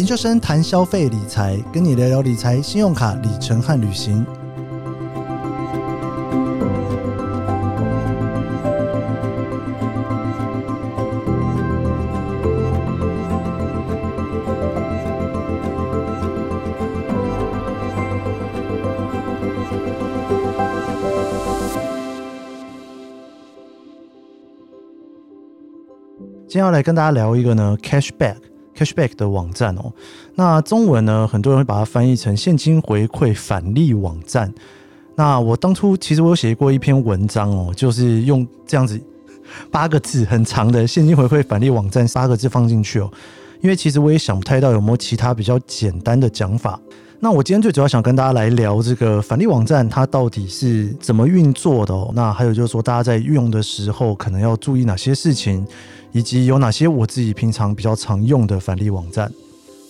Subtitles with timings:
[0.00, 4.24] 研究生谈消费理财，跟你聊聊理财、信用卡、里程和旅行。
[26.48, 28.36] 今天要来跟大家聊一个呢，cashback
[28.80, 29.92] cashback 的网站哦。
[30.34, 34.52] 那中文呢，很多人会把它翻译成现金回馈返利网站。
[35.16, 38.98] 那我当初其实我有写过一篇文章哦，就是用这样子
[39.70, 43.10] 八个字很长的现金回馈返利网站八个字放进去哦。
[43.60, 46.80] 因为其实我也想不太到有没有其他比较简单的讲法。
[47.22, 52.10] 那我今天最主要想跟大家来聊这个返利网站，它到底是怎么运作的哦。
[52.14, 55.66] 那还有就是说，大家在运用的时候可能要注意哪些事情。
[56.12, 59.30] 以及有哪些我自己平常比较常用的返利网站？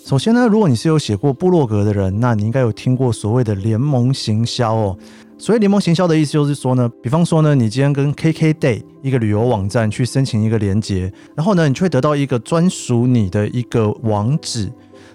[0.04, 4.94] 首先呢，如果你是有写过部落格的人，那你应该有听过所谓的联盟行销哦。
[5.38, 14.70] 所谓联盟行销的意思就是说呢，比方说呢，你今天跟 KKday 一个旅游网站去申请一个连接，然后呢，你就会得到一个专属你的一个网址。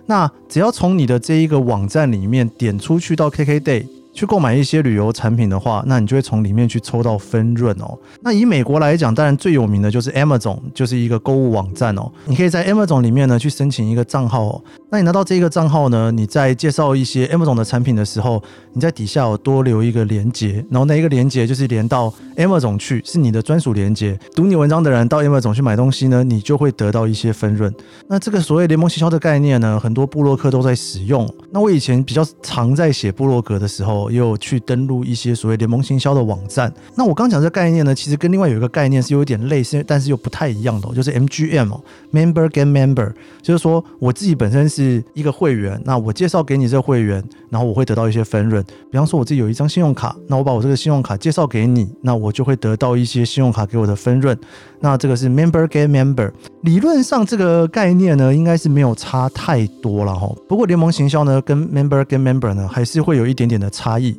[0.05, 3.85] 那只要从你的这一个网站里面点出去到 KKday。
[4.15, 7.99] 去购买一些旅游产品的话，那你就会从里面去抽到分润哦。
[8.21, 12.09] 那以美国来讲，当然最有名的就是 Amazon，就是一个购物网站哦。
[12.23, 14.61] 你可以在 Amazon 里面呢去申请一个账号哦。
[14.95, 24.17] 那你拿到这个账号呢，你在介绍一些 Amazon 的产品的时候，你在底下有多留一个连接，然后那一个连接就是连到 Amazon 去，是你的专属连接。
[24.33, 27.73] 读你文章的人到 Amazon 去买东西呢，你就会得到一些分润。
[28.07, 31.29] 那这个所谓联盟营销的概念呢，很多部落客都在使用。
[31.51, 34.05] 那我以前比较常在写部落格的时候。
[34.11, 36.71] 也有去登录一些所谓联盟行销的网站。
[36.95, 48.63] 那我刚讲这概念呢，其实跟另外有一个概念是有点类似，但是又不太一样的，就是 MGM，Member Get Member，就是说我自己本身是是一个会员，那我介绍给你这个会员，然后我会得到一些分润。
[48.91, 54.37] 比方说我自己有一张信用卡，那我把我这个信用卡介绍给你，那我就会得到一些信用卡给我的分润。
[54.79, 56.31] 那这个是 Member Get Member，
[56.61, 60.31] 理论上这个概念呢，应该是没有差太多了哈。
[60.47, 64.15] 不过联盟行销呢，跟 Member Get Member 呢，还是会有一点点的差异。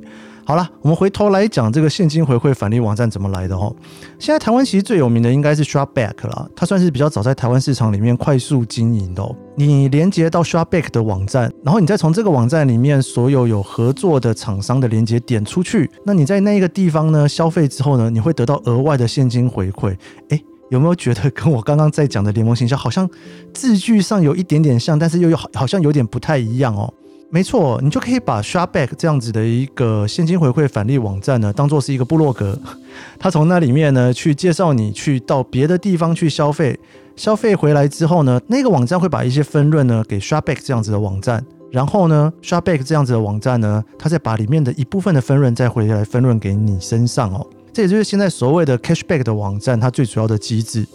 [0.49, 3.75] 好了，我们回头来讲这个现金回馈返利网站怎么来的哦。
[4.17, 9.21] 现在台湾其实最有名的应该是 Shopback 了，它算是比较早在台湾市场里面快速经营的。
[9.25, 19.97] 哦你连接到 Shopback 的网站，然后你再从这个网站里面所有有合作的厂商的连接点出去，那你在那个地方呢消费之后呢，你会得到额外的现金回馈。
[20.29, 23.09] 诶，有没有觉得跟我刚刚在讲的联盟行销好像
[23.53, 26.93] 字句上有一点点像，但是又有好像有点不太一样哦？
[27.29, 32.59] 没错，你就可以把 Shopback 这样子的一个现金回馈返利网站呢，当做是一个部落格。
[33.19, 36.79] 他从那里面呢，去介绍你去到别的地方去消费，
[37.17, 47.45] 消费回来之后呢，那个网站会把一些分润呢给 Shopback 这样子的网站，然后呢，Shopback 这样子的网站呢，它再把里面的一部分的分润再回来分润给你身上哦。
[47.73, 50.87] 这也就是现在所谓的 Cashback 的网站，它最主要的机制。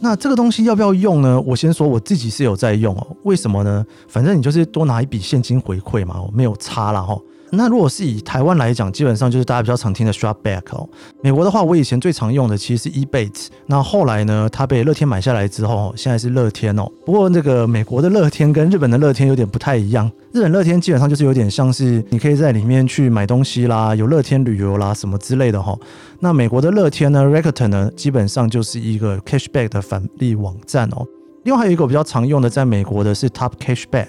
[0.00, 1.40] 那这个东西要不要用呢？
[1.40, 3.06] 我先说我自己是有在用哦。
[3.24, 3.84] 为什么呢？
[4.06, 7.18] 反正你就是多拿一笔现金回馈嘛，我没有差了哈。
[7.50, 10.88] 那如果是以台湾来讲，基本上就是大家比较常听的 Shopback 哦。
[11.22, 13.30] 美国的话，我以前最常用的其实是 eBay，
[13.66, 16.86] 那后来呢，它被乐天买下来之后，现在是乐天哦。
[17.06, 25.76] 不过那个美国的乐天跟日本的乐天有点不太一样，日本乐天基本上就是有点像是你可以在里面去买东西啦，有乐天旅游啦什么之类的哈。
[26.20, 31.06] 那美国的乐天呢，Rakuten 呢，基本上就是一个 Cashback 的返利网站哦。
[31.44, 34.08] 另外还有一个我比较常用的，在美国的是 Top Cashback。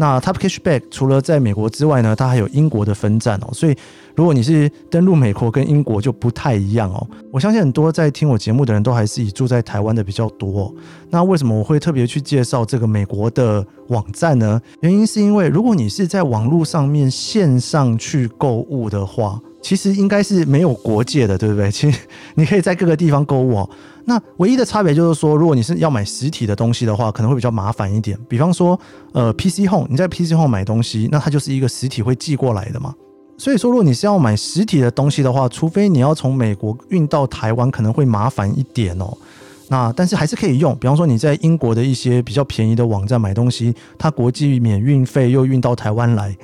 [0.00, 3.48] 那 Top Cashback 除了在美国之外呢，它还有英国的分站哦。
[3.52, 3.76] 所以
[4.14, 7.04] 如果你是登陆美国跟英国就不太一样哦。
[7.32, 10.72] 我相信很多在听我节目的人都还是以住在台湾的比较多。
[11.10, 14.60] 那为什么我会特别去介绍这个美国的网站呢？
[14.80, 21.70] 原因是因为如果你是在网络上面线上去购物的话，其实应该是没有国界的，对不对？
[21.72, 21.98] 其实
[22.34, 23.70] 你可以在各个地方购物哦。
[24.04, 28.18] 那唯一的差别就是说，如果你是要买实体的东西的话，可能会比较麻烦一点。
[28.26, 28.78] 比方说，
[29.12, 32.94] 呃，PC Home，你在 PC Home 买东西，那它就是一个实体会寄过来的嘛。
[33.36, 39.14] 所以说，如果你是要买实体的东西的话，除非你要从美国运到台湾，可能会麻烦一点哦。
[39.68, 40.74] 那但是还是可以用。
[40.76, 46.34] 比方说，你在英国的一些比较便宜的网站买东西，它国际免运费又运到台湾来，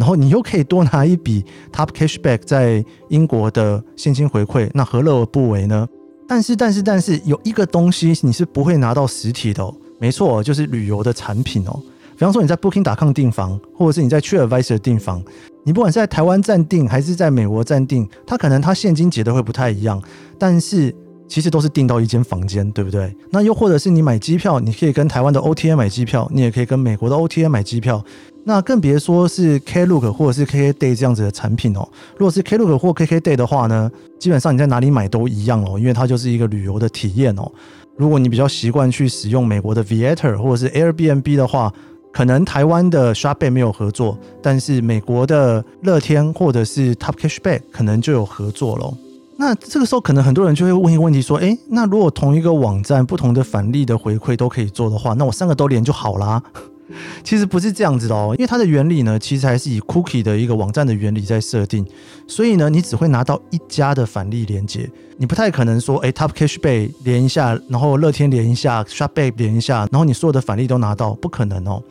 [0.00, 5.86] 然后你又可以多拿一笔 Top Cashback 在英国的现金回馈，那何乐而不为呢？
[6.26, 11.78] 但是，但是，但是，有一个东西你是不会拿到实体的，没错，就是旅游的产品哦。
[12.16, 15.22] 比方说你在 Booking.com 订房，或者是你在 TripAdvisor 订房，
[15.64, 20.02] 你不管是在台湾暂订还是在美国暂订，它可能它现金结的会不太一样，
[20.38, 20.94] 但是
[21.30, 23.14] 其实都是订到一间房间，对不对？
[23.30, 28.04] 那又或者是你买机票，你可以跟台湾的 OTA 买机票，你也可以跟美国的 OTA 买机票。
[28.42, 31.88] 那更别说是 Klook 或者是 KKday 这样子的产品哦。
[32.18, 33.88] 如果是 Klook 或 KKday 的话呢，
[34.18, 37.48] 基本上你在哪里买都一样哦，因为它就是一个旅游的体验哦。
[37.96, 41.72] 如果你比较习惯去使用美国的 Viator 或者是 Airbnb 的话，
[42.12, 48.96] 可能台湾的 s h o p b a y 没有合作，但是美国的乐天或者是 Top Cashback 可能就有合作喽。
[49.40, 56.42] 那这个时候，可能很多人就会问一个问题：说，诶，那如果同一个网站不同的返利的回馈都可以做的话，那我三个都连就好啦。
[57.24, 61.86] 其实不是这样子的哦，因为它的原理呢，其实还是以 cookie 的一个网站的原理在设定，
[62.26, 71.82] 所以呢，你只会拿到一家的返利连接，你不太可能说，诶 t o p Cashback 连一下，然后乐天连一下，Shopback 连一下，然后你所有的返利都拿到，不可能哦。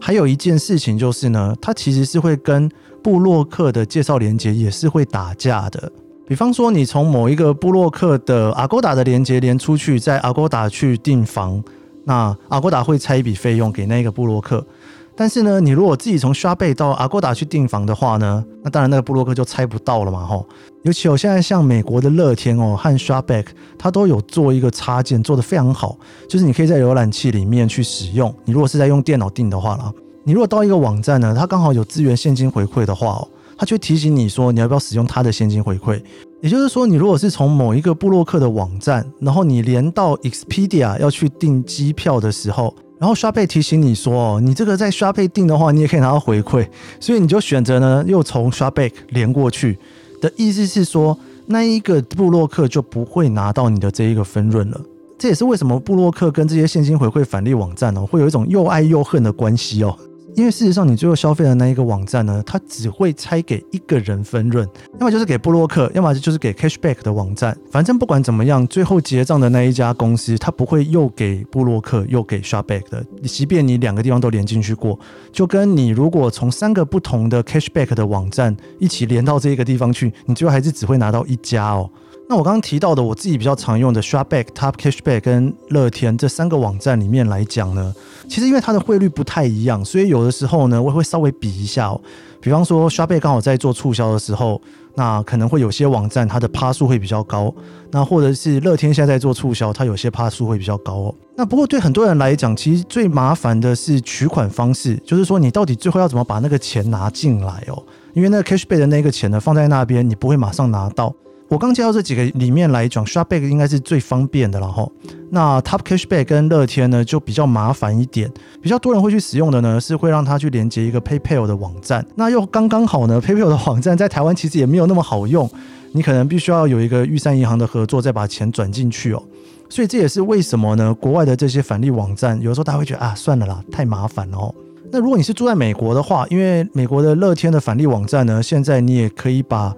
[0.00, 2.68] 还有一件事情就是呢，它其实是会跟
[3.00, 5.92] 布洛克的介绍连接也是会打架的。
[6.28, 11.62] 比方说，你从某一个布洛克的阿勾达的连接连出去，在阿勾达去订房，
[12.04, 14.66] 那阿勾达会拆一笔费用给那个布洛克。
[15.14, 20.44] 但是呢，你如果自己从刷贝到阿勾达去订房的话呢，那当然那个布洛克就拆不到了嘛，吼。
[20.82, 23.44] 尤其我现在像美国的乐天哦和刷贝，
[23.78, 25.96] 它都有做一个插件，做的非常好，
[26.28, 28.34] 就是你可以在浏览器里面去使用。
[28.44, 29.92] 你如果是在用电脑订的话啦，
[30.24, 33.28] 你如果到一个网站呢，它刚好有资源现金回馈的话哦。
[33.56, 36.00] 他就提醒你说，你要不要使用他的现金回馈？
[36.42, 46.68] 也就是说，你如果是从某一个布洛克的网站，然后你连到 Expedia 要去订机票的时候，然后刷贝提醒你说，你这个在刷贝订的话，你也可以拿到回馈，
[47.00, 49.78] 所以你就选择呢，又从刷贝连过去。
[50.20, 54.80] 的意思是说，那一个布洛克就不会拿到你的这一个分润了。
[55.18, 59.96] 这也是为什么布洛克跟这些现金回馈返利网站呢，会有一种又爱又恨的关系哦。
[60.36, 64.68] 因为事实上，你最后消费的那一个网站呢，它只会拆给一个人分润，
[65.00, 67.56] 要么就是给布洛克，要么就是给 Cashback 的网站。
[67.70, 73.02] 反正不管怎么样，最后结账的那一家公司，它不会又给布洛克又给 Shopback 的。
[73.24, 75.00] 即便你两个地方都连进去过，
[75.32, 81.88] 就跟你如果从三个不同的 Cashback 的网站一起连到这一个地方去，你最后还是只会拿到一家哦。
[82.28, 87.94] 那我刚刚提到的，我自己比较常用的 Shopback、Top Cashback 跟乐天这三个网站里面来讲呢，
[88.28, 92.00] 其实因为它的汇率不太一样，所以有的时候呢，我会稍微比一下哦。
[92.40, 94.60] 比方说，Shopback 刚好在做促销的时候，
[94.96, 97.48] 那可能会有些网站它的趴数会比较高；
[97.92, 101.14] 那或者是乐天现在在做促销，它有些趴数会比较高哦。
[101.36, 107.80] 那不过对很多人来讲，其实最麻烦的是取款方式，就是说你到底最后要怎么把那个钱拿进来哦？
[108.14, 111.14] 因为那个 Cashback 的那个钱呢，放在那边，你不会马上拿到。
[111.48, 114.88] 我刚介绍这几个里面来讲，Shopback 应该是最方便的了哈。
[115.30, 122.04] 那 Top Cashback 跟乐天呢就比较麻烦一点，比较多人会去使用的呢是会让它去连接一个 PayPal 的网站。
[122.16, 125.48] 那又刚刚好呢， PayPal 的网站在台湾其实也没有那么好用，
[125.92, 129.22] 你可能必须要有一个玉山银行的合作，再把钱转进去哦。
[129.68, 130.92] 所以这也是为什么呢？
[130.94, 134.54] 国外的这些返利网站，有时候大家会觉得啊，算了啦，太麻烦了哦。
[134.92, 139.74] 那如果你是住在美国的话，因为美国的乐天的返利网站呢，现在你也可以把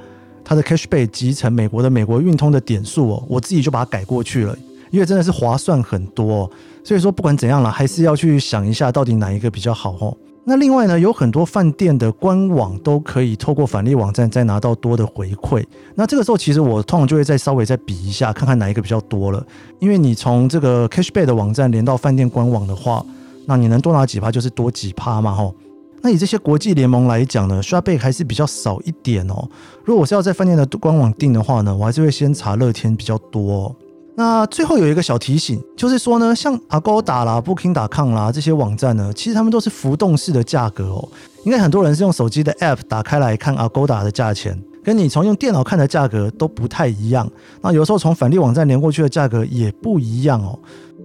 [0.49, 4.57] 它的 Cashback 集成美国的美国运通的点数哦，我自己就把它改过去了，
[4.91, 6.45] 因为真的是划算很多。
[6.45, 6.51] 哦
[6.85, 10.17] 所以说不管怎样了，还是要去想一下到底哪一个比较好哦。
[10.45, 15.63] 那另外呢，有很多饭店的官网都可以透过返利网站再拿到多的回馈。
[15.97, 19.47] 那这个时候其实我通常就会再稍微再比一下，看看哪一个比较多了。
[19.81, 23.05] 因为你从这个 Cashback 的网站连到饭店官网的话，
[23.45, 25.55] 那你能多拿几趴就是多几趴嘛吼。
[26.03, 29.49] 那以这些国际联盟来讲呢，Shopee 还是比较少一点哦。
[29.85, 33.65] 如果我是要在饭店的官网订的话呢，我还是会先查乐天比较多。
[33.65, 33.77] 哦
[34.21, 41.09] 那最后有一个小提醒，就是说呢，像 Agoda 啦、Booking.com 啦这些网站呢，其实他们都是浮动式的价格哦。
[41.45, 47.31] 应该很多人是用手机的 App 打开来看 Agoda 的价钱，跟你从用电脑看的价格都不太一样。
[47.61, 50.59] 那有时候从返利网站连过去的价格也不一样哦。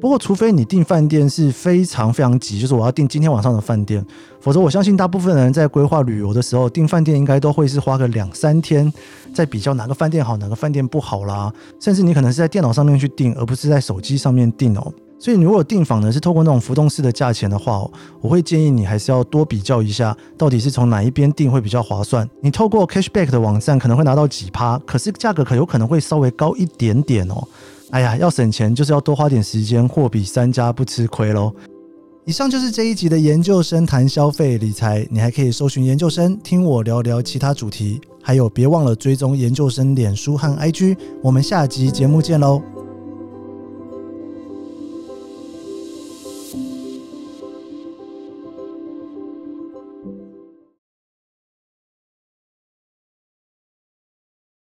[0.03, 4.05] 不过，除非你订饭店是非常非常急，就是我要订今天晚上的饭店，
[4.41, 8.91] 否则我相信大部分人在规划旅游的时候订饭店，应该都会是花个两三天，
[9.33, 11.49] 在比较哪个饭店好，哪个饭店不好啦。
[11.79, 14.93] 甚至你可能是在电脑上面去订，而不是在手机上面订哦。
[15.17, 17.81] 所以，你如果订房呢是透过那种浮动式的价钱的话，
[18.19, 22.29] 我会建议你还是要多比较一下，到底是从哪一边订会比较划算。
[22.41, 27.47] 你透过 Cashback 的网站可能会拿到几趴，可是价格可有可能会稍微高一点点哦。
[27.93, 31.53] 哎呀，要省钱就是要多花点时间，货比三家不吃亏喽。
[32.25, 40.97] 以上就是这一集的研究生谈消费理财，你还可以搜寻研究生听我聊聊其他主题，还有别忘了追踪研究生脸书和 IG。
[41.21, 42.82] 我们下集节目见喽。